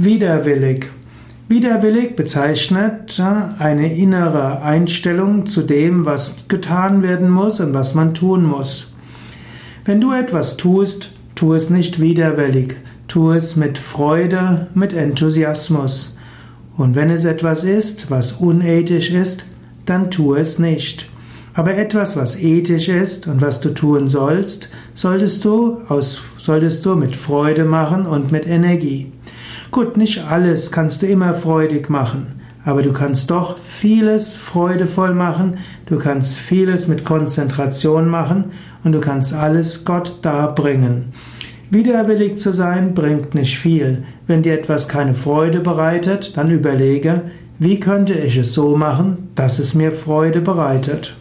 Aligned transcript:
Widerwillig. 0.00 0.86
Widerwillig 1.48 2.14
bezeichnet 2.14 3.20
eine 3.58 3.96
innere 3.96 4.62
Einstellung 4.62 5.46
zu 5.46 5.62
dem, 5.62 6.04
was 6.04 6.46
getan 6.46 7.02
werden 7.02 7.28
muss 7.28 7.58
und 7.58 7.74
was 7.74 7.96
man 7.96 8.14
tun 8.14 8.44
muss. 8.44 8.94
Wenn 9.84 10.00
du 10.00 10.12
etwas 10.12 10.56
tust, 10.56 11.10
tu 11.34 11.52
es 11.52 11.68
nicht 11.68 11.98
widerwillig, 12.00 12.76
tu 13.08 13.32
es 13.32 13.56
mit 13.56 13.76
Freude, 13.76 14.68
mit 14.72 14.92
Enthusiasmus. 14.92 16.16
Und 16.76 16.94
wenn 16.94 17.10
es 17.10 17.24
etwas 17.24 17.64
ist, 17.64 18.08
was 18.08 18.34
unethisch 18.34 19.10
ist, 19.10 19.46
dann 19.84 20.12
tu 20.12 20.36
es 20.36 20.60
nicht. 20.60 21.08
Aber 21.54 21.74
etwas, 21.74 22.16
was 22.16 22.38
ethisch 22.38 22.88
ist 22.88 23.26
und 23.26 23.40
was 23.40 23.60
du 23.60 23.70
tun 23.70 24.06
sollst, 24.06 24.68
solltest 24.94 25.44
du 25.44 25.80
aus, 25.88 26.20
solltest 26.36 26.86
du 26.86 26.94
mit 26.94 27.16
Freude 27.16 27.64
machen 27.64 28.06
und 28.06 28.30
mit 28.30 28.46
Energie. 28.46 29.10
Gut, 29.70 29.96
nicht 29.98 30.24
alles 30.24 30.72
kannst 30.72 31.02
du 31.02 31.06
immer 31.06 31.34
freudig 31.34 31.90
machen, 31.90 32.40
aber 32.64 32.82
du 32.82 32.92
kannst 32.92 33.30
doch 33.30 33.58
vieles 33.58 34.34
freudevoll 34.34 35.14
machen, 35.14 35.58
du 35.86 35.98
kannst 35.98 36.38
vieles 36.38 36.88
mit 36.88 37.04
Konzentration 37.04 38.08
machen 38.08 38.52
und 38.82 38.92
du 38.92 39.00
kannst 39.00 39.34
alles 39.34 39.84
Gott 39.84 40.20
darbringen. 40.22 41.12
Widerwillig 41.70 42.38
zu 42.38 42.52
sein 42.54 42.94
bringt 42.94 43.34
nicht 43.34 43.58
viel. 43.58 44.04
Wenn 44.26 44.42
dir 44.42 44.54
etwas 44.54 44.88
keine 44.88 45.12
Freude 45.12 45.60
bereitet, 45.60 46.36
dann 46.38 46.50
überlege, 46.50 47.24
wie 47.58 47.78
könnte 47.78 48.14
ich 48.14 48.38
es 48.38 48.54
so 48.54 48.74
machen, 48.74 49.28
dass 49.34 49.58
es 49.58 49.74
mir 49.74 49.92
Freude 49.92 50.40
bereitet. 50.40 51.14